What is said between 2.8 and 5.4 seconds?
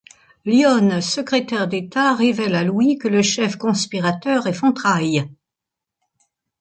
que le chef conspirateur est Fontrailles.